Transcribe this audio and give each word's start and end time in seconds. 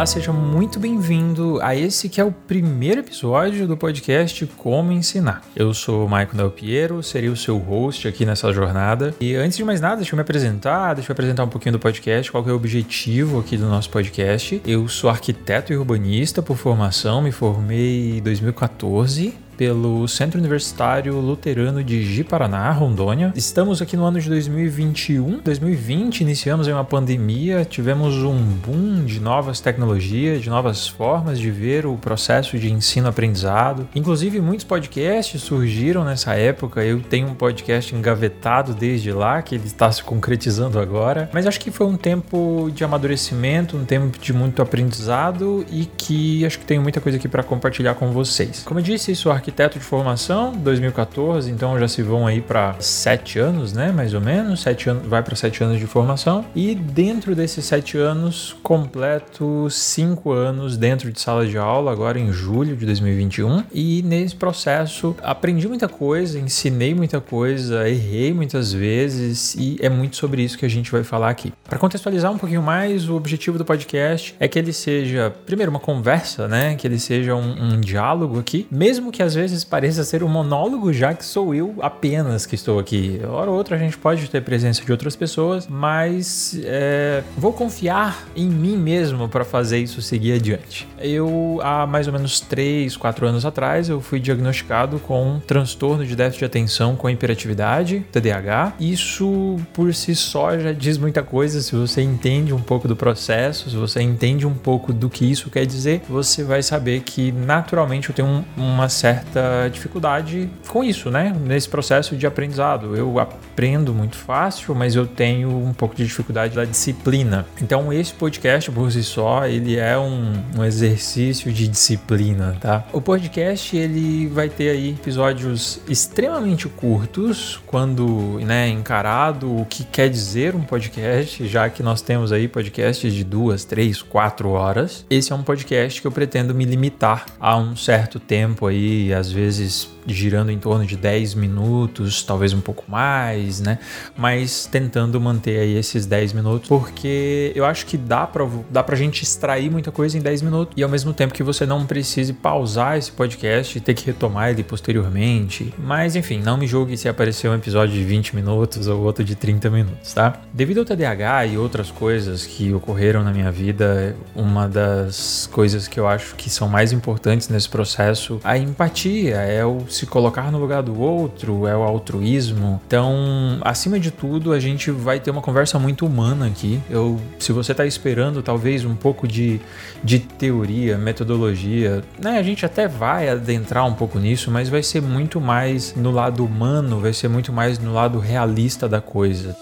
Olá, 0.00 0.06
seja 0.06 0.32
muito 0.32 0.80
bem-vindo 0.80 1.60
a 1.60 1.76
esse 1.76 2.08
que 2.08 2.22
é 2.22 2.24
o 2.24 2.32
primeiro 2.32 3.00
episódio 3.00 3.68
do 3.68 3.76
podcast 3.76 4.46
Como 4.56 4.92
Ensinar. 4.92 5.42
Eu 5.54 5.74
sou 5.74 6.06
o 6.06 6.08
Maicon 6.08 6.38
Del 6.38 6.50
Piero, 6.50 7.02
serei 7.02 7.28
o 7.28 7.36
seu 7.36 7.58
host 7.58 8.08
aqui 8.08 8.24
nessa 8.24 8.50
jornada. 8.50 9.14
E 9.20 9.34
antes 9.34 9.58
de 9.58 9.62
mais 9.62 9.78
nada, 9.78 9.96
deixa 9.96 10.14
eu 10.14 10.16
me 10.16 10.22
apresentar, 10.22 10.94
deixa 10.94 11.10
eu 11.10 11.12
apresentar 11.12 11.44
um 11.44 11.48
pouquinho 11.48 11.74
do 11.74 11.78
podcast, 11.78 12.32
qual 12.32 12.48
é 12.48 12.50
o 12.50 12.56
objetivo 12.56 13.40
aqui 13.40 13.58
do 13.58 13.66
nosso 13.66 13.90
podcast. 13.90 14.62
Eu 14.66 14.88
sou 14.88 15.10
arquiteto 15.10 15.70
e 15.70 15.76
urbanista 15.76 16.40
por 16.40 16.56
formação, 16.56 17.20
me 17.20 17.30
formei 17.30 18.16
em 18.16 18.22
2014 18.22 19.34
pelo 19.60 20.08
Centro 20.08 20.38
Universitário 20.40 21.20
Luterano 21.20 21.84
de 21.84 22.02
Ji-Paraná, 22.02 22.70
Rondônia. 22.70 23.30
Estamos 23.36 23.82
aqui 23.82 23.94
no 23.94 24.06
ano 24.06 24.18
de 24.18 24.26
2021. 24.26 25.40
2020 25.44 26.22
iniciamos 26.22 26.66
uma 26.66 26.82
pandemia, 26.82 27.62
tivemos 27.62 28.14
um 28.14 28.42
boom 28.42 29.04
de 29.04 29.20
novas 29.20 29.60
tecnologias, 29.60 30.40
de 30.40 30.48
novas 30.48 30.88
formas 30.88 31.38
de 31.38 31.50
ver 31.50 31.84
o 31.84 31.94
processo 31.98 32.58
de 32.58 32.72
ensino-aprendizado. 32.72 33.86
Inclusive, 33.94 34.40
muitos 34.40 34.64
podcasts 34.64 35.42
surgiram 35.42 36.06
nessa 36.06 36.34
época. 36.36 36.82
Eu 36.82 37.02
tenho 37.02 37.28
um 37.28 37.34
podcast 37.34 37.94
engavetado 37.94 38.72
desde 38.72 39.12
lá, 39.12 39.42
que 39.42 39.56
ele 39.56 39.66
está 39.66 39.92
se 39.92 40.02
concretizando 40.02 40.78
agora. 40.78 41.28
Mas 41.34 41.46
acho 41.46 41.60
que 41.60 41.70
foi 41.70 41.86
um 41.86 41.98
tempo 41.98 42.70
de 42.74 42.82
amadurecimento, 42.82 43.76
um 43.76 43.84
tempo 43.84 44.18
de 44.18 44.32
muito 44.32 44.62
aprendizado 44.62 45.66
e 45.70 45.84
que 45.84 46.46
acho 46.46 46.58
que 46.58 46.64
tenho 46.64 46.80
muita 46.80 46.98
coisa 46.98 47.18
aqui 47.18 47.28
para 47.28 47.42
compartilhar 47.42 47.92
com 47.92 48.10
vocês. 48.10 48.62
Como 48.64 48.80
eu 48.80 48.84
disse, 48.84 49.14
sou 49.14 49.30
arquiteto 49.30 49.49
arquiteto 49.50 49.78
de 49.78 49.84
formação, 49.84 50.52
2014, 50.52 51.50
então 51.50 51.78
já 51.78 51.88
se 51.88 52.02
vão 52.02 52.26
aí 52.26 52.40
para 52.40 52.76
sete 52.78 53.38
anos, 53.38 53.72
né? 53.72 53.90
Mais 53.90 54.14
ou 54.14 54.20
menos, 54.20 54.60
sete 54.60 54.88
anos, 54.88 55.06
vai 55.06 55.22
para 55.22 55.34
sete 55.34 55.62
anos 55.64 55.78
de 55.78 55.86
formação. 55.86 56.44
E 56.54 56.74
dentro 56.74 57.34
desses 57.34 57.64
sete 57.64 57.98
anos, 57.98 58.56
completo 58.62 59.68
cinco 59.68 60.30
anos 60.30 60.76
dentro 60.76 61.10
de 61.10 61.20
sala 61.20 61.46
de 61.46 61.58
aula, 61.58 61.90
agora 61.90 62.18
em 62.18 62.32
julho 62.32 62.76
de 62.76 62.86
2021. 62.86 63.64
E 63.72 64.02
nesse 64.02 64.36
processo 64.36 65.16
aprendi 65.22 65.66
muita 65.66 65.88
coisa, 65.88 66.38
ensinei 66.38 66.94
muita 66.94 67.20
coisa, 67.20 67.88
errei 67.88 68.32
muitas 68.32 68.72
vezes 68.72 69.56
e 69.56 69.76
é 69.80 69.88
muito 69.88 70.16
sobre 70.16 70.42
isso 70.42 70.56
que 70.56 70.64
a 70.64 70.70
gente 70.70 70.92
vai 70.92 71.02
falar 71.02 71.28
aqui. 71.28 71.52
Para 71.68 71.78
contextualizar 71.78 72.30
um 72.30 72.38
pouquinho 72.38 72.62
mais, 72.62 73.08
o 73.08 73.16
objetivo 73.16 73.58
do 73.58 73.64
podcast 73.64 74.34
é 74.38 74.46
que 74.46 74.58
ele 74.58 74.72
seja, 74.72 75.32
primeiro, 75.44 75.70
uma 75.70 75.80
conversa, 75.80 76.46
né? 76.46 76.76
Que 76.76 76.86
ele 76.86 77.00
seja 77.00 77.34
um, 77.34 77.74
um 77.74 77.80
diálogo 77.80 78.38
aqui, 78.38 78.66
mesmo 78.70 79.10
que 79.10 79.22
às 79.22 79.34
vezes 79.34 79.39
vezes 79.40 79.64
pareça 79.64 80.04
ser 80.04 80.22
um 80.22 80.28
monólogo, 80.28 80.92
já 80.92 81.14
que 81.14 81.24
sou 81.24 81.54
eu 81.54 81.74
apenas 81.80 82.44
que 82.44 82.54
estou 82.54 82.78
aqui. 82.78 83.20
Hora 83.26 83.50
ou 83.50 83.56
outra 83.56 83.76
a 83.76 83.78
gente 83.78 83.96
pode 83.96 84.28
ter 84.28 84.42
presença 84.42 84.84
de 84.84 84.92
outras 84.92 85.16
pessoas, 85.16 85.66
mas 85.66 86.58
é, 86.62 87.22
vou 87.36 87.52
confiar 87.52 88.28
em 88.36 88.48
mim 88.48 88.76
mesmo 88.76 89.28
para 89.28 89.44
fazer 89.44 89.78
isso 89.78 90.02
seguir 90.02 90.34
adiante. 90.34 90.86
Eu, 90.98 91.58
há 91.62 91.86
mais 91.86 92.06
ou 92.06 92.12
menos 92.12 92.40
3, 92.40 92.96
4 92.96 93.26
anos 93.26 93.46
atrás, 93.46 93.88
eu 93.88 94.00
fui 94.00 94.20
diagnosticado 94.20 94.98
com 94.98 95.36
um 95.36 95.40
transtorno 95.40 96.04
de 96.04 96.14
déficit 96.14 96.40
de 96.40 96.44
atenção 96.44 96.96
com 96.96 97.08
hiperatividade, 97.08 98.04
TDAH. 98.12 98.74
Isso 98.78 99.56
por 99.72 99.94
si 99.94 100.14
só 100.14 100.58
já 100.58 100.72
diz 100.72 100.98
muita 100.98 101.22
coisa. 101.22 101.60
Se 101.62 101.74
você 101.74 102.02
entende 102.02 102.52
um 102.52 102.60
pouco 102.60 102.86
do 102.86 102.96
processo, 102.96 103.70
se 103.70 103.76
você 103.76 104.02
entende 104.02 104.46
um 104.46 104.54
pouco 104.54 104.92
do 104.92 105.08
que 105.08 105.24
isso 105.24 105.50
quer 105.50 105.64
dizer, 105.64 106.02
você 106.08 106.42
vai 106.42 106.62
saber 106.62 107.00
que 107.00 107.32
naturalmente 107.32 108.08
eu 108.08 108.14
tenho 108.14 108.28
um, 108.28 108.44
uma 108.56 108.88
certa 108.88 109.29
certa 109.30 109.68
dificuldade 109.68 110.50
com 110.68 110.82
isso, 110.82 111.10
né? 111.10 111.34
Nesse 111.44 111.68
processo 111.68 112.16
de 112.16 112.26
aprendizado. 112.26 112.96
Eu 112.96 113.18
aprendo 113.18 113.94
muito 113.94 114.16
fácil, 114.16 114.74
mas 114.74 114.96
eu 114.96 115.06
tenho 115.06 115.50
um 115.50 115.72
pouco 115.72 115.94
de 115.94 116.04
dificuldade 116.04 116.54
da 116.54 116.64
disciplina. 116.64 117.46
Então, 117.62 117.92
esse 117.92 118.12
podcast 118.12 118.70
por 118.70 118.90
si 118.90 119.02
só, 119.02 119.46
ele 119.46 119.76
é 119.76 119.96
um, 119.96 120.32
um 120.58 120.64
exercício 120.64 121.52
de 121.52 121.68
disciplina, 121.68 122.56
tá? 122.60 122.84
O 122.92 123.00
podcast, 123.00 123.76
ele 123.76 124.26
vai 124.26 124.48
ter 124.48 124.70
aí 124.70 124.90
episódios 124.90 125.80
extremamente 125.88 126.68
curtos, 126.68 127.60
quando, 127.66 128.40
né, 128.40 128.68
encarado 128.68 129.60
o 129.60 129.64
que 129.64 129.84
quer 129.84 130.08
dizer 130.08 130.54
um 130.54 130.62
podcast, 130.62 131.46
já 131.46 131.68
que 131.68 131.82
nós 131.82 132.02
temos 132.02 132.32
aí 132.32 132.48
podcasts 132.48 133.12
de 133.12 133.22
duas, 133.22 133.64
três, 133.64 134.02
quatro 134.02 134.50
horas. 134.50 135.04
Esse 135.08 135.32
é 135.32 135.36
um 135.36 135.42
podcast 135.42 136.00
que 136.00 136.06
eu 136.06 136.12
pretendo 136.12 136.54
me 136.54 136.64
limitar 136.64 137.26
a 137.38 137.56
um 137.56 137.76
certo 137.76 138.18
tempo 138.18 138.66
aí, 138.66 139.12
às 139.20 139.30
vezes 139.30 139.88
girando 140.06 140.50
em 140.50 140.58
torno 140.58 140.84
de 140.86 140.96
10 140.96 141.34
minutos, 141.34 142.22
talvez 142.22 142.52
um 142.52 142.60
pouco 142.60 142.84
mais, 142.88 143.60
né? 143.60 143.78
Mas 144.16 144.66
tentando 144.66 145.20
manter 145.20 145.60
aí 145.60 145.76
esses 145.76 146.06
10 146.06 146.32
minutos, 146.32 146.68
porque 146.68 147.52
eu 147.54 147.64
acho 147.64 147.86
que 147.86 147.96
dá 147.96 148.26
pra, 148.26 148.46
dá 148.70 148.82
pra 148.82 148.96
gente 148.96 149.22
extrair 149.22 149.70
muita 149.70 149.90
coisa 149.90 150.16
em 150.16 150.20
10 150.20 150.42
minutos 150.42 150.74
e 150.76 150.82
ao 150.82 150.88
mesmo 150.88 151.12
tempo 151.12 151.34
que 151.34 151.42
você 151.42 151.66
não 151.66 151.86
precise 151.86 152.32
pausar 152.32 152.96
esse 152.96 153.12
podcast 153.12 153.76
e 153.76 153.80
ter 153.80 153.94
que 153.94 154.06
retomar 154.06 154.50
ele 154.50 154.62
posteriormente. 154.62 155.72
Mas 155.78 156.16
enfim, 156.16 156.40
não 156.40 156.56
me 156.56 156.66
julgue 156.66 156.96
se 156.96 157.08
aparecer 157.08 157.48
um 157.48 157.54
episódio 157.54 157.94
de 157.94 158.04
20 158.04 158.34
minutos 158.36 158.86
ou 158.86 159.02
outro 159.02 159.24
de 159.24 159.34
30 159.34 159.70
minutos, 159.70 160.12
tá? 160.12 160.40
Devido 160.52 160.78
ao 160.78 160.84
TDAH 160.84 161.46
e 161.46 161.58
outras 161.58 161.90
coisas 161.90 162.46
que 162.46 162.72
ocorreram 162.72 163.22
na 163.22 163.32
minha 163.32 163.50
vida, 163.50 164.16
uma 164.34 164.68
das 164.68 165.48
coisas 165.52 165.88
que 165.88 165.98
eu 165.98 166.06
acho 166.06 166.34
que 166.34 166.48
são 166.48 166.68
mais 166.68 166.92
importantes 166.92 167.48
nesse 167.48 167.68
processo, 167.68 168.40
a 168.42 168.56
empatia, 168.56 169.36
é 169.36 169.64
o 169.64 169.84
se 169.90 170.06
colocar 170.06 170.50
no 170.50 170.58
lugar 170.58 170.82
do 170.82 170.98
outro, 170.98 171.66
é 171.66 171.76
o 171.76 171.82
altruísmo. 171.82 172.80
Então, 172.86 173.58
acima 173.62 173.98
de 173.98 174.10
tudo, 174.10 174.52
a 174.52 174.60
gente 174.60 174.90
vai 174.90 175.20
ter 175.20 175.30
uma 175.30 175.42
conversa 175.42 175.78
muito 175.78 176.06
humana 176.06 176.46
aqui. 176.46 176.80
Eu, 176.88 177.20
se 177.38 177.52
você 177.52 177.72
está 177.72 177.84
esperando 177.84 178.42
talvez 178.42 178.84
um 178.84 178.94
pouco 178.94 179.26
de, 179.26 179.60
de 180.02 180.18
teoria, 180.18 180.96
metodologia, 180.96 182.02
né, 182.18 182.38
a 182.38 182.42
gente 182.42 182.64
até 182.64 182.86
vai 182.86 183.28
adentrar 183.28 183.86
um 183.86 183.94
pouco 183.94 184.18
nisso, 184.18 184.50
mas 184.50 184.68
vai 184.68 184.82
ser 184.82 185.02
muito 185.02 185.40
mais 185.40 185.94
no 185.94 186.10
lado 186.10 186.44
humano, 186.44 187.00
vai 187.00 187.12
ser 187.12 187.28
muito 187.28 187.52
mais 187.52 187.78
no 187.78 187.92
lado 187.92 188.18
realista 188.18 188.88
da 188.88 189.00
coisa 189.00 189.56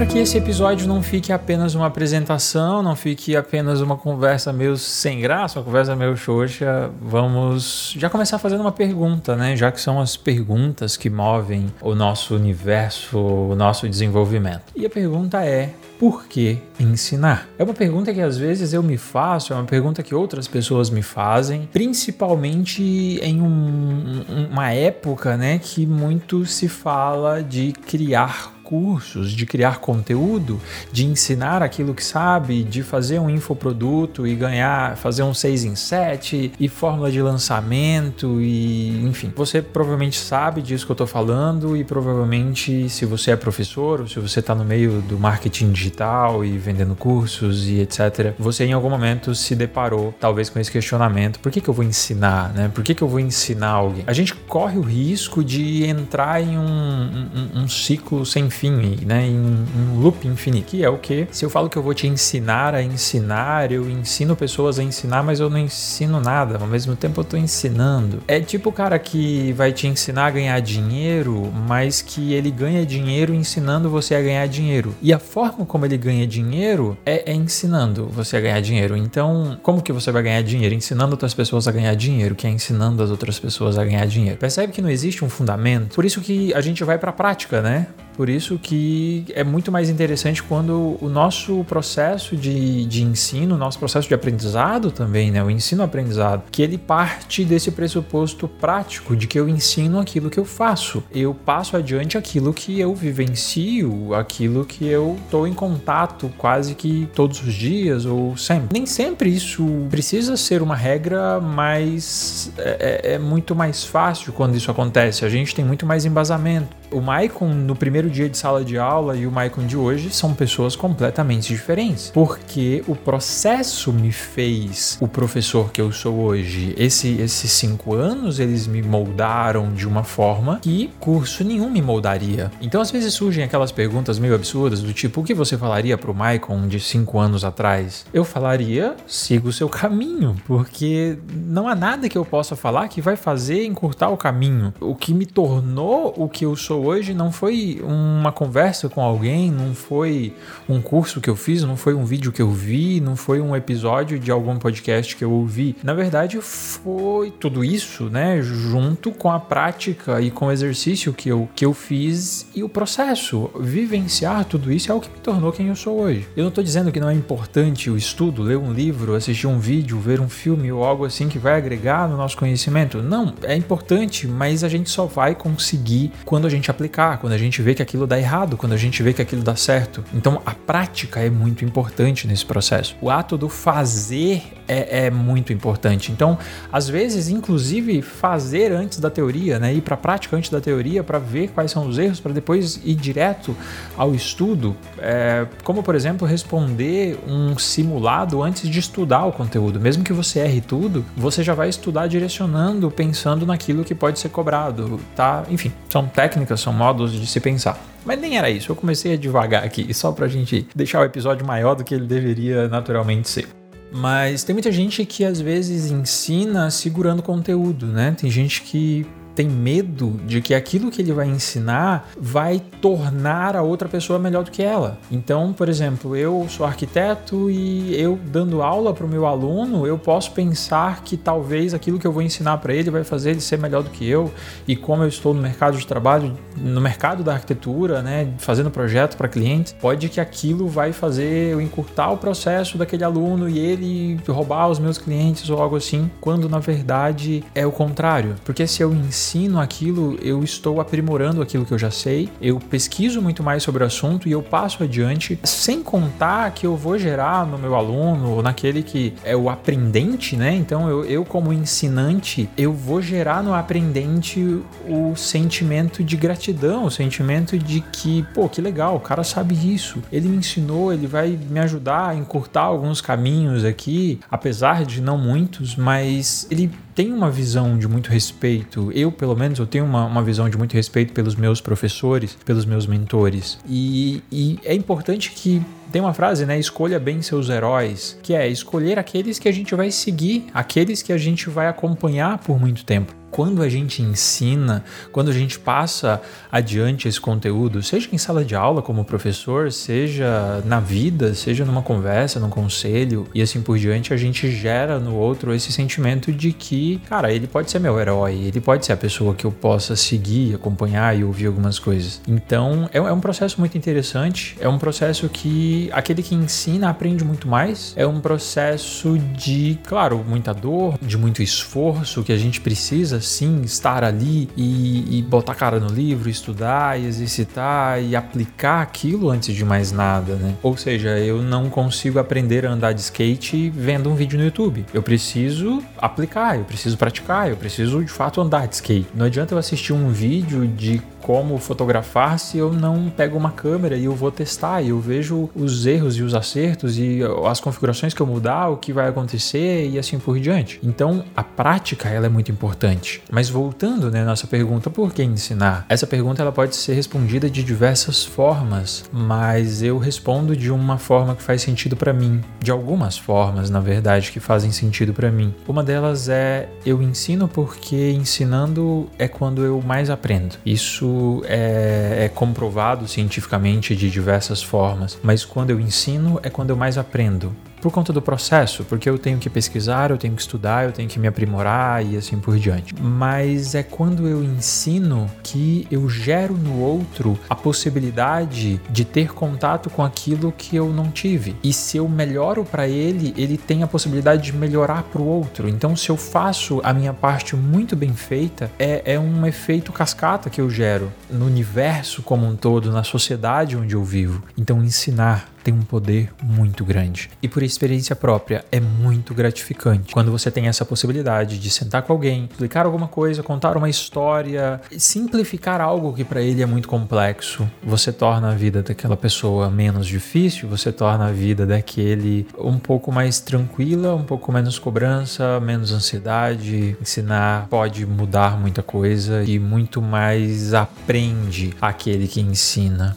para 0.00 0.06
que 0.06 0.18
esse 0.18 0.38
episódio 0.38 0.88
não 0.88 1.02
fique 1.02 1.30
apenas 1.30 1.74
uma 1.74 1.84
apresentação, 1.84 2.82
não 2.82 2.96
fique 2.96 3.36
apenas 3.36 3.82
uma 3.82 3.98
conversa 3.98 4.50
meio 4.50 4.74
sem 4.78 5.20
graça, 5.20 5.58
uma 5.58 5.64
conversa 5.66 5.94
meio 5.94 6.16
xoxa, 6.16 6.90
vamos 7.02 7.94
já 7.98 8.08
começar 8.08 8.38
fazendo 8.38 8.62
uma 8.62 8.72
pergunta, 8.72 9.36
né? 9.36 9.54
Já 9.54 9.70
que 9.70 9.78
são 9.78 10.00
as 10.00 10.16
perguntas 10.16 10.96
que 10.96 11.10
movem 11.10 11.66
o 11.82 11.94
nosso 11.94 12.34
universo, 12.34 13.18
o 13.18 13.54
nosso 13.54 13.86
desenvolvimento. 13.86 14.72
E 14.74 14.86
a 14.86 14.88
pergunta 14.88 15.44
é: 15.44 15.74
por 15.98 16.24
que 16.24 16.56
ensinar? 16.78 17.46
É 17.58 17.62
uma 17.62 17.74
pergunta 17.74 18.14
que 18.14 18.22
às 18.22 18.38
vezes 18.38 18.72
eu 18.72 18.82
me 18.82 18.96
faço, 18.96 19.52
é 19.52 19.56
uma 19.56 19.66
pergunta 19.66 20.02
que 20.02 20.14
outras 20.14 20.48
pessoas 20.48 20.88
me 20.88 21.02
fazem, 21.02 21.68
principalmente 21.70 22.82
em 23.20 23.42
um, 23.42 24.24
uma 24.50 24.72
época, 24.72 25.36
né, 25.36 25.58
que 25.58 25.84
muito 25.84 26.46
se 26.46 26.68
fala 26.68 27.42
de 27.42 27.72
criar 27.72 28.59
cursos, 28.70 29.32
de 29.32 29.44
criar 29.44 29.80
conteúdo, 29.80 30.60
de 30.92 31.04
ensinar 31.04 31.60
aquilo 31.60 31.92
que 31.92 32.04
sabe, 32.04 32.62
de 32.62 32.84
fazer 32.84 33.18
um 33.18 33.28
infoproduto 33.28 34.28
e 34.28 34.36
ganhar, 34.36 34.96
fazer 34.96 35.24
um 35.24 35.34
6 35.34 35.64
em 35.64 35.74
7 35.74 36.52
e 36.58 36.68
fórmula 36.68 37.10
de 37.10 37.20
lançamento 37.20 38.40
e 38.40 39.04
enfim. 39.04 39.32
Você 39.34 39.60
provavelmente 39.60 40.16
sabe 40.16 40.62
disso 40.62 40.86
que 40.86 40.92
eu 40.92 40.94
estou 40.94 41.06
falando 41.06 41.76
e 41.76 41.82
provavelmente 41.82 42.88
se 42.88 43.04
você 43.04 43.32
é 43.32 43.36
professor 43.36 44.02
ou 44.02 44.06
se 44.06 44.20
você 44.20 44.38
está 44.38 44.54
no 44.54 44.64
meio 44.64 45.02
do 45.02 45.18
marketing 45.18 45.72
digital 45.72 46.44
e 46.44 46.56
vendendo 46.56 46.94
cursos 46.94 47.66
e 47.66 47.80
etc, 47.80 48.34
você 48.38 48.64
em 48.64 48.72
algum 48.72 48.88
momento 48.88 49.34
se 49.34 49.56
deparou 49.56 50.14
talvez 50.20 50.48
com 50.48 50.60
esse 50.60 50.70
questionamento: 50.70 51.40
por 51.40 51.50
que, 51.50 51.60
que 51.60 51.68
eu 51.68 51.74
vou 51.74 51.84
ensinar, 51.84 52.52
né? 52.54 52.70
Por 52.72 52.84
que, 52.84 52.94
que 52.94 53.02
eu 53.02 53.08
vou 53.08 53.18
ensinar 53.18 53.70
alguém? 53.70 54.04
A 54.06 54.12
gente 54.12 54.32
corre 54.32 54.78
o 54.78 54.82
risco 54.82 55.42
de 55.42 55.84
entrar 55.84 56.40
em 56.40 56.56
um, 56.56 56.62
um, 56.62 57.62
um 57.62 57.68
ciclo 57.68 58.24
sem 58.24 58.48
fim 58.48 58.59
fim, 58.60 58.98
né, 59.06 59.26
em 59.26 59.38
um 59.38 60.00
loop 60.00 60.28
infinito, 60.28 60.66
que 60.66 60.84
é 60.84 60.88
o 60.90 60.98
que? 60.98 61.26
Se 61.30 61.46
eu 61.46 61.48
falo 61.48 61.70
que 61.70 61.78
eu 61.78 61.82
vou 61.82 61.94
te 61.94 62.06
ensinar 62.06 62.74
a 62.74 62.82
ensinar, 62.82 63.72
eu 63.72 63.88
ensino 63.88 64.36
pessoas 64.36 64.78
a 64.78 64.82
ensinar, 64.82 65.22
mas 65.22 65.40
eu 65.40 65.48
não 65.48 65.56
ensino 65.56 66.20
nada, 66.20 66.58
ao 66.60 66.66
mesmo 66.66 66.94
tempo 66.94 67.20
eu 67.20 67.24
tô 67.24 67.38
ensinando. 67.38 68.22
É 68.28 68.38
tipo 68.38 68.68
o 68.68 68.72
cara 68.72 68.98
que 68.98 69.52
vai 69.54 69.72
te 69.72 69.86
ensinar 69.86 70.26
a 70.26 70.30
ganhar 70.30 70.60
dinheiro, 70.60 71.50
mas 71.66 72.02
que 72.02 72.34
ele 72.34 72.50
ganha 72.50 72.84
dinheiro 72.84 73.34
ensinando 73.34 73.88
você 73.88 74.14
a 74.14 74.20
ganhar 74.20 74.46
dinheiro. 74.46 74.94
E 75.00 75.10
a 75.10 75.18
forma 75.18 75.64
como 75.64 75.86
ele 75.86 75.96
ganha 75.96 76.26
dinheiro 76.26 76.98
é, 77.06 77.32
é 77.32 77.34
ensinando 77.34 78.08
você 78.08 78.36
a 78.36 78.40
ganhar 78.40 78.60
dinheiro. 78.60 78.94
Então, 78.94 79.58
como 79.62 79.80
que 79.80 79.90
você 79.92 80.12
vai 80.12 80.22
ganhar 80.22 80.42
dinheiro? 80.42 80.74
Ensinando 80.74 81.12
outras 81.12 81.32
pessoas 81.32 81.66
a 81.66 81.72
ganhar 81.72 81.94
dinheiro, 81.94 82.34
que 82.34 82.46
é 82.46 82.50
ensinando 82.50 83.02
as 83.02 83.10
outras 83.10 83.38
pessoas 83.38 83.78
a 83.78 83.84
ganhar 83.84 84.06
dinheiro. 84.06 84.36
Percebe 84.36 84.70
que 84.70 84.82
não 84.82 84.90
existe 84.90 85.24
um 85.24 85.30
fundamento? 85.30 85.94
Por 85.94 86.04
isso 86.04 86.20
que 86.20 86.52
a 86.52 86.60
gente 86.60 86.84
vai 86.84 86.98
para 86.98 87.08
a 87.08 87.14
prática, 87.14 87.62
né? 87.62 87.86
Por 88.16 88.28
isso 88.28 88.58
que 88.58 89.24
é 89.34 89.42
muito 89.42 89.72
mais 89.72 89.88
interessante 89.88 90.42
quando 90.42 90.98
o 91.00 91.08
nosso 91.08 91.64
processo 91.64 92.36
de, 92.36 92.84
de 92.84 93.02
ensino, 93.02 93.54
o 93.54 93.58
nosso 93.58 93.78
processo 93.78 94.08
de 94.08 94.14
aprendizado 94.14 94.90
também, 94.90 95.30
né? 95.30 95.42
O 95.42 95.50
ensino-aprendizado, 95.50 96.42
que 96.50 96.62
ele 96.62 96.76
parte 96.76 97.44
desse 97.44 97.70
pressuposto 97.70 98.46
prático 98.46 99.16
de 99.16 99.26
que 99.26 99.38
eu 99.38 99.48
ensino 99.48 99.98
aquilo 99.98 100.28
que 100.30 100.38
eu 100.38 100.44
faço. 100.44 101.02
Eu 101.12 101.34
passo 101.34 101.76
adiante 101.76 102.18
aquilo 102.18 102.52
que 102.52 102.78
eu 102.78 102.94
vivencio, 102.94 104.14
aquilo 104.14 104.64
que 104.64 104.86
eu 104.86 105.16
estou 105.24 105.46
em 105.46 105.54
contato 105.54 106.30
quase 106.36 106.74
que 106.74 107.08
todos 107.14 107.42
os 107.42 107.54
dias 107.54 108.04
ou 108.04 108.36
sempre. 108.36 108.68
Nem 108.72 108.86
sempre 108.86 109.30
isso 109.30 109.86
precisa 109.90 110.36
ser 110.36 110.62
uma 110.62 110.76
regra, 110.76 111.40
mas 111.40 112.52
é, 112.58 113.02
é, 113.04 113.12
é 113.14 113.18
muito 113.18 113.54
mais 113.54 113.84
fácil 113.84 114.32
quando 114.32 114.56
isso 114.56 114.70
acontece. 114.70 115.24
A 115.24 115.28
gente 115.28 115.54
tem 115.54 115.64
muito 115.64 115.86
mais 115.86 116.04
embasamento. 116.04 116.79
O 116.92 117.00
Maicon 117.00 117.48
no 117.54 117.76
primeiro 117.76 118.10
dia 118.10 118.28
de 118.28 118.36
sala 118.36 118.64
de 118.64 118.76
aula 118.76 119.16
e 119.16 119.24
o 119.24 119.30
Maicon 119.30 119.64
de 119.64 119.76
hoje 119.76 120.10
são 120.10 120.34
pessoas 120.34 120.74
completamente 120.74 121.46
diferentes, 121.46 122.10
porque 122.12 122.82
o 122.88 122.96
processo 122.96 123.92
me 123.92 124.10
fez 124.10 124.98
o 125.00 125.06
professor 125.06 125.70
que 125.70 125.80
eu 125.80 125.92
sou 125.92 126.16
hoje. 126.16 126.74
Esse, 126.76 127.20
esses 127.20 127.52
cinco 127.52 127.94
anos 127.94 128.40
eles 128.40 128.66
me 128.66 128.82
moldaram 128.82 129.72
de 129.72 129.86
uma 129.86 130.02
forma 130.02 130.58
que 130.60 130.90
curso 130.98 131.44
nenhum 131.44 131.70
me 131.70 131.80
moldaria. 131.80 132.50
Então 132.60 132.80
às 132.80 132.90
vezes 132.90 133.14
surgem 133.14 133.44
aquelas 133.44 133.70
perguntas 133.70 134.18
meio 134.18 134.34
absurdas 134.34 134.82
do 134.82 134.92
tipo: 134.92 135.20
o 135.20 135.24
que 135.24 135.32
você 135.32 135.56
falaria 135.56 135.96
pro 135.96 136.12
Maicon 136.12 136.66
de 136.66 136.80
cinco 136.80 137.20
anos 137.20 137.44
atrás? 137.44 138.04
Eu 138.12 138.24
falaria: 138.24 138.96
siga 139.06 139.48
o 139.48 139.52
seu 139.52 139.68
caminho, 139.68 140.34
porque 140.44 141.16
não 141.32 141.68
há 141.68 141.74
nada 141.76 142.08
que 142.08 142.18
eu 142.18 142.24
possa 142.24 142.56
falar 142.56 142.88
que 142.88 143.00
vai 143.00 143.14
fazer 143.14 143.64
encurtar 143.64 144.08
o 144.08 144.16
caminho. 144.16 144.74
O 144.80 144.96
que 144.96 145.14
me 145.14 145.24
tornou 145.24 146.12
o 146.16 146.28
que 146.28 146.44
eu 146.44 146.56
sou 146.56 146.79
hoje 146.84 147.14
não 147.14 147.32
foi 147.32 147.80
uma 147.82 148.32
conversa 148.32 148.88
com 148.88 149.00
alguém, 149.00 149.50
não 149.50 149.74
foi 149.74 150.34
um 150.68 150.80
curso 150.80 151.20
que 151.20 151.30
eu 151.30 151.36
fiz, 151.36 151.62
não 151.62 151.76
foi 151.76 151.94
um 151.94 152.04
vídeo 152.04 152.32
que 152.32 152.42
eu 152.42 152.50
vi, 152.50 153.00
não 153.00 153.16
foi 153.16 153.40
um 153.40 153.54
episódio 153.54 154.18
de 154.18 154.30
algum 154.30 154.58
podcast 154.58 155.14
que 155.16 155.24
eu 155.24 155.30
ouvi. 155.30 155.76
Na 155.82 155.94
verdade, 155.94 156.40
foi 156.40 157.30
tudo 157.30 157.64
isso, 157.64 158.04
né, 158.04 158.40
junto 158.42 159.10
com 159.10 159.30
a 159.30 159.40
prática 159.40 160.20
e 160.20 160.30
com 160.30 160.46
o 160.46 160.52
exercício 160.52 161.12
que 161.12 161.28
eu, 161.28 161.48
que 161.54 161.64
eu 161.64 161.74
fiz 161.74 162.46
e 162.54 162.62
o 162.62 162.68
processo. 162.68 163.50
Vivenciar 163.58 164.44
tudo 164.44 164.72
isso 164.72 164.90
é 164.90 164.94
o 164.94 165.00
que 165.00 165.10
me 165.10 165.18
tornou 165.18 165.52
quem 165.52 165.68
eu 165.68 165.76
sou 165.76 166.00
hoje. 166.00 166.26
Eu 166.36 166.42
não 166.42 166.48
estou 166.48 166.64
dizendo 166.64 166.92
que 166.92 167.00
não 167.00 167.10
é 167.10 167.14
importante 167.14 167.90
o 167.90 167.96
estudo, 167.96 168.42
ler 168.42 168.56
um 168.56 168.72
livro, 168.72 169.14
assistir 169.14 169.46
um 169.46 169.58
vídeo, 169.58 169.98
ver 169.98 170.20
um 170.20 170.28
filme 170.28 170.70
ou 170.70 170.84
algo 170.84 171.04
assim 171.04 171.28
que 171.28 171.38
vai 171.38 171.54
agregar 171.54 172.08
no 172.08 172.16
nosso 172.16 172.36
conhecimento. 172.36 173.02
Não, 173.02 173.34
é 173.42 173.54
importante, 173.54 174.26
mas 174.26 174.64
a 174.64 174.68
gente 174.68 174.90
só 174.90 175.06
vai 175.06 175.34
conseguir 175.34 176.12
quando 176.24 176.46
a 176.46 176.50
gente 176.50 176.69
aplicar, 176.70 177.18
quando 177.18 177.32
a 177.32 177.38
gente 177.38 177.60
vê 177.60 177.74
que 177.74 177.82
aquilo 177.82 178.06
dá 178.06 178.18
errado, 178.18 178.56
quando 178.56 178.72
a 178.72 178.76
gente 178.76 179.02
vê 179.02 179.12
que 179.12 179.22
aquilo 179.22 179.42
dá 179.42 179.56
certo. 179.56 180.04
Então 180.14 180.40
a 180.46 180.54
prática 180.54 181.20
é 181.20 181.30
muito 181.30 181.64
importante 181.64 182.26
nesse 182.26 182.44
processo. 182.44 182.96
O 183.00 183.10
ato 183.10 183.36
do 183.36 183.48
fazer 183.48 184.42
é, 184.70 185.06
é 185.06 185.10
muito 185.10 185.52
importante. 185.52 186.12
Então, 186.12 186.38
às 186.72 186.88
vezes, 186.88 187.28
inclusive, 187.28 188.00
fazer 188.02 188.70
antes 188.72 189.00
da 189.00 189.10
teoria, 189.10 189.58
né? 189.58 189.74
Ir 189.74 189.80
para 189.80 189.94
a 189.94 189.98
prática 189.98 190.36
antes 190.36 190.50
da 190.50 190.60
teoria 190.60 191.02
para 191.02 191.18
ver 191.18 191.48
quais 191.48 191.72
são 191.72 191.88
os 191.88 191.98
erros, 191.98 192.20
para 192.20 192.32
depois 192.32 192.80
ir 192.84 192.94
direto 192.94 193.56
ao 193.96 194.14
estudo. 194.14 194.76
É, 194.98 195.46
como, 195.64 195.82
por 195.82 195.94
exemplo, 195.94 196.26
responder 196.26 197.18
um 197.26 197.58
simulado 197.58 198.42
antes 198.42 198.68
de 198.68 198.78
estudar 198.78 199.24
o 199.24 199.32
conteúdo. 199.32 199.80
Mesmo 199.80 200.04
que 200.04 200.12
você 200.12 200.38
erre 200.40 200.60
tudo, 200.60 201.04
você 201.16 201.42
já 201.42 201.54
vai 201.54 201.68
estudar 201.68 202.06
direcionando, 202.06 202.90
pensando 202.90 203.44
naquilo 203.44 203.82
que 203.82 203.94
pode 203.94 204.18
ser 204.18 204.28
cobrado, 204.28 205.00
tá? 205.16 205.44
Enfim, 205.50 205.72
são 205.88 206.06
técnicas 206.06 206.60
são 206.60 206.72
modos 206.72 207.12
de 207.12 207.26
se 207.26 207.40
pensar. 207.40 207.78
Mas 208.04 208.18
nem 208.18 208.38
era 208.38 208.48
isso, 208.48 208.70
eu 208.70 208.76
comecei 208.76 209.14
a 209.14 209.16
devagar 209.16 209.64
aqui, 209.64 209.92
só 209.92 210.12
pra 210.12 210.26
gente 210.28 210.66
deixar 210.74 211.00
o 211.00 211.04
episódio 211.04 211.46
maior 211.46 211.74
do 211.74 211.84
que 211.84 211.94
ele 211.94 212.06
deveria 212.06 212.68
naturalmente 212.68 213.28
ser. 213.28 213.59
Mas 213.92 214.44
tem 214.44 214.54
muita 214.54 214.70
gente 214.70 215.04
que 215.04 215.24
às 215.24 215.40
vezes 215.40 215.90
ensina 215.90 216.70
segurando 216.70 217.22
conteúdo, 217.22 217.86
né? 217.86 218.14
Tem 218.18 218.30
gente 218.30 218.62
que 218.62 219.06
tem 219.34 219.48
medo 219.48 220.20
de 220.26 220.40
que 220.40 220.54
aquilo 220.54 220.90
que 220.90 221.02
ele 221.02 221.12
vai 221.12 221.26
ensinar 221.26 222.08
vai 222.18 222.60
tornar 222.80 223.56
a 223.56 223.62
outra 223.62 223.88
pessoa 223.88 224.18
melhor 224.18 224.44
do 224.44 224.50
que 224.50 224.62
ela. 224.62 224.98
Então, 225.10 225.52
por 225.52 225.68
exemplo, 225.68 226.16
eu 226.16 226.46
sou 226.48 226.66
arquiteto 226.66 227.50
e 227.50 227.98
eu 228.00 228.18
dando 228.26 228.62
aula 228.62 228.92
para 228.92 229.06
o 229.06 229.08
meu 229.08 229.26
aluno, 229.26 229.86
eu 229.86 229.98
posso 229.98 230.32
pensar 230.32 231.02
que 231.02 231.16
talvez 231.16 231.74
aquilo 231.74 231.98
que 231.98 232.06
eu 232.06 232.12
vou 232.12 232.22
ensinar 232.22 232.58
para 232.58 232.74
ele 232.74 232.90
vai 232.90 233.04
fazer 233.04 233.30
ele 233.30 233.40
ser 233.40 233.58
melhor 233.58 233.82
do 233.82 233.90
que 233.90 234.08
eu. 234.08 234.32
E 234.66 234.76
como 234.76 235.02
eu 235.02 235.08
estou 235.08 235.32
no 235.32 235.40
mercado 235.40 235.76
de 235.78 235.86
trabalho, 235.86 236.36
no 236.56 236.80
mercado 236.80 237.22
da 237.22 237.32
arquitetura, 237.32 238.02
né, 238.02 238.32
fazendo 238.38 238.70
projeto 238.70 239.16
para 239.16 239.28
clientes, 239.28 239.74
pode 239.80 240.08
que 240.08 240.20
aquilo 240.20 240.68
vai 240.68 240.92
fazer 240.92 241.52
eu 241.52 241.60
encurtar 241.60 242.10
o 242.10 242.16
processo 242.16 242.76
daquele 242.76 243.04
aluno 243.04 243.48
e 243.48 243.58
ele 243.58 244.20
roubar 244.28 244.68
os 244.68 244.78
meus 244.78 244.98
clientes 244.98 245.48
ou 245.50 245.60
algo 245.60 245.76
assim, 245.76 246.10
quando 246.20 246.48
na 246.48 246.58
verdade 246.58 247.44
é 247.54 247.66
o 247.66 247.72
contrário. 247.72 248.34
Porque 248.44 248.66
se 248.66 248.82
eu 248.82 248.92
ensino 248.92 249.19
ensino 249.20 249.60
aquilo, 249.60 250.18
eu 250.22 250.42
estou 250.42 250.80
aprimorando 250.80 251.42
aquilo 251.42 251.66
que 251.66 251.72
eu 251.72 251.78
já 251.78 251.90
sei, 251.90 252.30
eu 252.40 252.58
pesquiso 252.58 253.20
muito 253.20 253.42
mais 253.42 253.62
sobre 253.62 253.82
o 253.84 253.86
assunto 253.86 254.26
e 254.26 254.32
eu 254.32 254.42
passo 254.42 254.82
adiante, 254.82 255.38
sem 255.44 255.82
contar 255.82 256.50
que 256.52 256.66
eu 256.66 256.74
vou 256.74 256.98
gerar 256.98 257.46
no 257.46 257.58
meu 257.58 257.74
aluno, 257.74 258.30
ou 258.30 258.42
naquele 258.42 258.82
que 258.82 259.12
é 259.22 259.36
o 259.36 259.50
aprendente, 259.50 260.36
né? 260.36 260.54
Então 260.54 260.88
eu, 260.88 261.04
eu 261.04 261.24
como 261.24 261.52
ensinante, 261.52 262.48
eu 262.56 262.72
vou 262.72 263.02
gerar 263.02 263.42
no 263.42 263.52
aprendente 263.52 264.40
o 264.88 265.14
sentimento 265.14 266.02
de 266.02 266.16
gratidão, 266.16 266.84
o 266.84 266.90
sentimento 266.90 267.58
de 267.58 267.80
que, 267.80 268.24
pô, 268.34 268.48
que 268.48 268.60
legal, 268.62 268.96
o 268.96 269.00
cara 269.00 269.22
sabe 269.22 269.54
isso, 269.54 270.02
ele 270.10 270.28
me 270.28 270.38
ensinou, 270.38 270.92
ele 270.92 271.06
vai 271.06 271.38
me 271.50 271.60
ajudar 271.60 272.08
a 272.08 272.14
encurtar 272.14 272.62
alguns 272.62 273.02
caminhos 273.02 273.64
aqui, 273.64 274.18
apesar 274.30 274.86
de 274.86 275.02
não 275.02 275.18
muitos, 275.18 275.76
mas 275.76 276.46
ele 276.50 276.70
tem 276.94 277.12
uma 277.12 277.30
visão 277.30 277.78
de 277.78 277.88
muito 277.88 278.10
respeito. 278.10 278.90
Eu, 278.92 279.09
pelo 279.12 279.36
menos, 279.36 279.58
eu 279.58 279.66
tenho 279.66 279.84
uma, 279.84 280.04
uma 280.06 280.22
visão 280.22 280.48
de 280.48 280.56
muito 280.56 280.74
respeito 280.74 281.12
pelos 281.12 281.34
meus 281.34 281.60
professores, 281.60 282.36
pelos 282.44 282.64
meus 282.64 282.86
mentores. 282.86 283.58
E, 283.68 284.22
e 284.30 284.58
é 284.64 284.74
importante 284.74 285.30
que 285.32 285.62
tem 285.90 286.00
uma 286.00 286.14
frase, 286.14 286.46
né? 286.46 286.58
Escolha 286.58 286.98
bem 286.98 287.20
seus 287.20 287.48
heróis, 287.48 288.18
que 288.22 288.34
é 288.34 288.48
escolher 288.48 288.98
aqueles 288.98 289.38
que 289.38 289.48
a 289.48 289.52
gente 289.52 289.74
vai 289.74 289.90
seguir, 289.90 290.46
aqueles 290.54 291.02
que 291.02 291.12
a 291.12 291.18
gente 291.18 291.50
vai 291.50 291.66
acompanhar 291.66 292.38
por 292.38 292.58
muito 292.60 292.84
tempo 292.84 293.19
quando 293.30 293.62
a 293.62 293.68
gente 293.68 294.02
ensina, 294.02 294.84
quando 295.12 295.30
a 295.30 295.32
gente 295.32 295.58
passa 295.58 296.20
adiante 296.50 297.08
esse 297.08 297.20
conteúdo, 297.20 297.82
seja 297.82 298.08
em 298.12 298.18
sala 298.18 298.44
de 298.44 298.54
aula 298.54 298.82
como 298.82 299.04
professor, 299.04 299.70
seja 299.72 300.62
na 300.64 300.80
vida, 300.80 301.34
seja 301.34 301.64
numa 301.64 301.82
conversa, 301.82 302.40
num 302.40 302.50
conselho 302.50 303.26
e 303.34 303.40
assim 303.40 303.62
por 303.62 303.78
diante, 303.78 304.12
a 304.12 304.16
gente 304.16 304.50
gera 304.50 304.98
no 304.98 305.14
outro 305.14 305.54
esse 305.54 305.72
sentimento 305.72 306.32
de 306.32 306.52
que, 306.52 307.00
cara, 307.08 307.32
ele 307.32 307.46
pode 307.46 307.70
ser 307.70 307.78
meu 307.78 307.98
herói, 307.98 308.34
ele 308.34 308.60
pode 308.60 308.84
ser 308.84 308.92
a 308.92 308.96
pessoa 308.96 309.34
que 309.34 309.44
eu 309.44 309.52
possa 309.52 309.94
seguir, 309.94 310.54
acompanhar 310.54 311.16
e 311.16 311.24
ouvir 311.24 311.46
algumas 311.46 311.78
coisas. 311.78 312.20
Então, 312.26 312.88
é, 312.92 312.98
é 312.98 313.12
um 313.12 313.20
processo 313.20 313.60
muito 313.60 313.76
interessante, 313.78 314.56
é 314.60 314.68
um 314.68 314.78
processo 314.78 315.28
que 315.28 315.88
aquele 315.92 316.22
que 316.22 316.34
ensina 316.34 316.90
aprende 316.90 317.24
muito 317.24 317.48
mais, 317.48 317.92
é 317.96 318.06
um 318.06 318.20
processo 318.20 319.18
de, 319.36 319.78
claro, 319.86 320.24
muita 320.26 320.52
dor, 320.52 320.98
de 321.00 321.16
muito 321.16 321.42
esforço 321.42 322.22
que 322.22 322.32
a 322.32 322.36
gente 322.36 322.60
precisa 322.60 323.19
sim 323.20 323.62
estar 323.62 324.04
ali 324.04 324.48
e, 324.56 325.18
e 325.18 325.22
botar 325.22 325.54
cara 325.54 325.78
no 325.78 325.88
livro, 325.88 326.28
estudar 326.28 326.98
exercitar 326.98 328.02
e 328.02 328.16
aplicar 328.16 328.82
aquilo 328.82 329.30
antes 329.30 329.54
de 329.54 329.64
mais 329.64 329.92
nada, 329.92 330.34
né? 330.36 330.54
Ou 330.62 330.76
seja, 330.76 331.18
eu 331.18 331.42
não 331.42 331.68
consigo 331.68 332.18
aprender 332.18 332.66
a 332.66 332.70
andar 332.70 332.92
de 332.92 333.00
skate 333.00 333.70
vendo 333.70 334.10
um 334.10 334.14
vídeo 334.14 334.38
no 334.38 334.44
YouTube. 334.44 334.84
Eu 334.92 335.02
preciso 335.02 335.82
aplicar, 335.98 336.58
eu 336.58 336.64
preciso 336.64 336.96
praticar, 336.96 337.48
eu 337.48 337.56
preciso 337.56 338.02
de 338.04 338.10
fato 338.10 338.40
andar 338.40 338.66
de 338.66 338.76
skate. 338.76 339.06
Não 339.14 339.26
adianta 339.26 339.54
eu 339.54 339.58
assistir 339.58 339.92
um 339.92 340.10
vídeo 340.10 340.66
de 340.66 341.02
como 341.20 341.58
fotografar 341.58 342.38
se 342.38 342.58
eu 342.58 342.72
não 342.72 343.10
pego 343.10 343.36
uma 343.36 343.52
câmera 343.52 343.96
e 343.96 344.04
eu 344.04 344.14
vou 344.14 344.30
testar 344.30 344.82
e 344.82 344.88
eu 344.88 344.98
vejo 344.98 345.50
os 345.54 345.86
erros 345.86 346.16
e 346.16 346.22
os 346.22 346.34
acertos 346.34 346.98
e 346.98 347.20
as 347.46 347.60
configurações 347.60 348.14
que 348.14 348.20
eu 348.20 348.26
mudar, 348.26 348.68
o 348.68 348.76
que 348.76 348.92
vai 348.92 349.08
acontecer 349.08 349.88
e 349.88 349.98
assim 349.98 350.18
por 350.18 350.38
diante. 350.40 350.80
Então, 350.82 351.24
a 351.36 351.44
prática 351.44 352.08
ela 352.08 352.26
é 352.26 352.28
muito 352.28 352.50
importante. 352.50 353.09
Mas 353.30 353.48
voltando, 353.48 354.10
né, 354.10 354.24
nossa 354.24 354.46
pergunta, 354.46 354.90
por 354.90 355.12
que 355.12 355.22
ensinar? 355.22 355.86
Essa 355.88 356.06
pergunta 356.06 356.42
ela 356.42 356.52
pode 356.52 356.76
ser 356.76 356.94
respondida 356.94 357.48
de 357.48 357.62
diversas 357.62 358.24
formas, 358.24 359.04
mas 359.12 359.82
eu 359.82 359.98
respondo 359.98 360.56
de 360.56 360.70
uma 360.70 360.98
forma 360.98 361.34
que 361.34 361.42
faz 361.42 361.62
sentido 361.62 361.96
para 361.96 362.12
mim, 362.12 362.40
de 362.60 362.70
algumas 362.70 363.16
formas, 363.18 363.70
na 363.70 363.80
verdade, 363.80 364.30
que 364.30 364.40
fazem 364.40 364.70
sentido 364.70 365.12
para 365.12 365.30
mim. 365.30 365.54
Uma 365.66 365.82
delas 365.82 366.28
é 366.28 366.68
eu 366.84 367.02
ensino 367.02 367.48
porque 367.48 368.10
ensinando 368.12 369.08
é 369.18 369.26
quando 369.26 369.64
eu 369.64 369.80
mais 369.80 370.10
aprendo. 370.10 370.56
Isso 370.64 371.42
é, 371.46 372.24
é, 372.24 372.28
comprovado 372.28 373.08
cientificamente 373.08 373.96
de 373.96 374.10
diversas 374.10 374.62
formas, 374.62 375.18
mas 375.22 375.44
quando 375.44 375.70
eu 375.70 375.80
ensino 375.80 376.38
é 376.42 376.50
quando 376.50 376.70
eu 376.70 376.76
mais 376.76 376.98
aprendo. 376.98 377.54
Por 377.80 377.90
conta 377.90 378.12
do 378.12 378.22
processo, 378.22 378.84
porque 378.84 379.08
eu 379.08 379.18
tenho 379.18 379.38
que 379.38 379.48
pesquisar, 379.48 380.10
eu 380.10 380.18
tenho 380.18 380.34
que 380.34 380.42
estudar, 380.42 380.84
eu 380.84 380.92
tenho 380.92 381.08
que 381.08 381.18
me 381.18 381.26
aprimorar 381.26 382.04
e 382.04 382.16
assim 382.16 382.38
por 382.38 382.58
diante. 382.58 382.94
Mas 383.00 383.74
é 383.74 383.82
quando 383.82 384.26
eu 384.28 384.42
ensino 384.42 385.30
que 385.42 385.86
eu 385.90 386.08
gero 386.08 386.54
no 386.54 386.80
outro 386.80 387.38
a 387.48 387.54
possibilidade 387.54 388.80
de 388.90 389.04
ter 389.04 389.32
contato 389.32 389.90
com 389.90 390.04
aquilo 390.04 390.52
que 390.56 390.76
eu 390.76 390.92
não 390.92 391.10
tive. 391.10 391.56
E 391.62 391.72
se 391.72 391.96
eu 391.96 392.08
melhoro 392.08 392.64
para 392.64 392.86
ele, 392.86 393.34
ele 393.36 393.56
tem 393.56 393.82
a 393.82 393.86
possibilidade 393.86 394.42
de 394.42 394.52
melhorar 394.52 395.02
para 395.04 395.20
o 395.20 395.26
outro. 395.26 395.68
Então, 395.68 395.96
se 395.96 396.10
eu 396.10 396.16
faço 396.16 396.80
a 396.84 396.92
minha 396.92 397.12
parte 397.12 397.56
muito 397.56 397.96
bem 397.96 398.14
feita, 398.14 398.70
é, 398.78 399.14
é 399.14 399.18
um 399.18 399.46
efeito 399.46 399.92
cascata 399.92 400.50
que 400.50 400.60
eu 400.60 400.68
gero 400.68 401.12
no 401.30 401.46
universo 401.46 402.22
como 402.22 402.46
um 402.46 402.56
todo, 402.56 402.92
na 402.92 403.04
sociedade 403.04 403.76
onde 403.76 403.94
eu 403.94 404.04
vivo. 404.04 404.42
Então, 404.56 404.82
ensinar 404.82 405.49
tem 405.62 405.74
um 405.74 405.82
poder 405.82 406.32
muito 406.42 406.84
grande. 406.84 407.30
E 407.42 407.48
por 407.48 407.62
experiência 407.62 408.16
própria, 408.16 408.64
é 408.70 408.80
muito 408.80 409.34
gratificante 409.34 410.12
quando 410.12 410.30
você 410.30 410.50
tem 410.50 410.66
essa 410.66 410.84
possibilidade 410.84 411.58
de 411.58 411.70
sentar 411.70 412.02
com 412.02 412.12
alguém, 412.12 412.48
explicar 412.50 412.86
alguma 412.86 413.08
coisa, 413.08 413.42
contar 413.42 413.76
uma 413.76 413.88
história, 413.88 414.80
simplificar 414.96 415.80
algo 415.80 416.12
que 416.12 416.24
para 416.24 416.42
ele 416.42 416.62
é 416.62 416.66
muito 416.66 416.88
complexo. 416.88 417.68
Você 417.82 418.12
torna 418.12 418.50
a 418.50 418.54
vida 418.54 418.82
daquela 418.82 419.16
pessoa 419.16 419.70
menos 419.70 420.06
difícil, 420.06 420.68
você 420.68 420.92
torna 420.92 421.28
a 421.28 421.32
vida 421.32 421.66
daquele 421.66 422.46
um 422.58 422.78
pouco 422.78 423.12
mais 423.12 423.40
tranquila, 423.40 424.14
um 424.14 424.24
pouco 424.24 424.52
menos 424.52 424.78
cobrança, 424.78 425.60
menos 425.60 425.92
ansiedade. 425.92 426.96
Ensinar 427.00 427.66
pode 427.68 428.06
mudar 428.06 428.58
muita 428.58 428.82
coisa 428.82 429.42
e 429.42 429.58
muito 429.58 430.00
mais 430.02 430.74
aprende 430.74 431.74
aquele 431.80 432.26
que 432.26 432.40
ensina. 432.40 433.16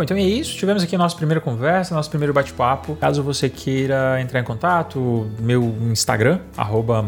Bom, 0.00 0.04
então 0.04 0.16
é 0.16 0.22
isso. 0.22 0.56
Tivemos 0.56 0.82
aqui 0.82 0.94
a 0.94 0.98
nossa 0.98 1.14
primeira 1.14 1.42
conversa, 1.42 1.94
nosso 1.94 2.08
primeiro 2.08 2.32
bate-papo. 2.32 2.96
Caso 2.96 3.22
você 3.22 3.50
queira 3.50 4.18
entrar 4.18 4.40
em 4.40 4.44
contato, 4.44 5.30
meu 5.38 5.76
Instagram, 5.92 6.38
arroba 6.56 7.04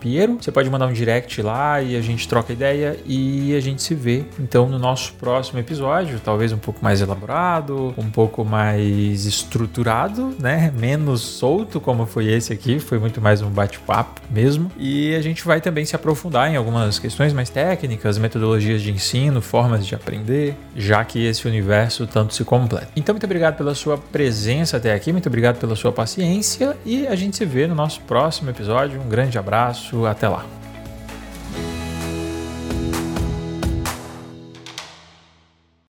Piero. 0.00 0.38
Você 0.40 0.50
pode 0.50 0.70
mandar 0.70 0.86
um 0.86 0.92
direct 0.94 1.42
lá 1.42 1.82
e 1.82 1.94
a 1.94 2.00
gente 2.00 2.26
troca 2.26 2.50
ideia 2.50 2.98
e 3.04 3.54
a 3.54 3.60
gente 3.60 3.82
se 3.82 3.94
vê. 3.94 4.24
Então, 4.40 4.66
no 4.66 4.78
nosso 4.78 5.12
próximo 5.20 5.58
episódio, 5.58 6.18
talvez 6.18 6.50
um 6.50 6.56
pouco 6.56 6.82
mais 6.82 7.02
elaborado, 7.02 7.92
um 7.98 8.08
pouco 8.08 8.42
mais 8.42 9.26
estruturado, 9.26 10.34
né? 10.40 10.72
Menos 10.74 11.20
solto, 11.20 11.78
como 11.78 12.06
foi 12.06 12.32
esse 12.32 12.54
aqui. 12.54 12.80
Foi 12.80 12.98
muito 12.98 13.20
mais 13.20 13.42
um 13.42 13.50
bate-papo 13.50 14.22
mesmo. 14.30 14.72
E 14.78 15.14
a 15.14 15.20
gente 15.20 15.44
vai 15.44 15.60
também 15.60 15.84
se 15.84 15.94
aprofundar 15.94 16.50
em 16.50 16.56
algumas 16.56 16.98
questões 16.98 17.34
mais 17.34 17.50
técnicas, 17.50 18.16
metodologias 18.16 18.80
de 18.80 18.90
ensino, 18.90 19.42
formas 19.42 19.86
de 19.86 19.94
aprender, 19.94 20.56
já 20.74 21.04
que 21.04 21.22
esse 21.22 21.46
universo 21.46 22.13
tanto 22.14 22.32
se 22.32 22.44
completa. 22.44 22.86
Então, 22.94 23.12
muito 23.12 23.24
obrigado 23.24 23.56
pela 23.56 23.74
sua 23.74 23.98
presença 23.98 24.76
até 24.76 24.94
aqui, 24.94 25.12
muito 25.12 25.26
obrigado 25.26 25.58
pela 25.58 25.74
sua 25.74 25.90
paciência 25.90 26.76
e 26.86 27.08
a 27.08 27.16
gente 27.16 27.36
se 27.36 27.44
vê 27.44 27.66
no 27.66 27.74
nosso 27.74 28.00
próximo 28.02 28.50
episódio. 28.50 29.00
Um 29.00 29.08
grande 29.08 29.36
abraço, 29.36 30.06
até 30.06 30.28
lá. 30.28 30.63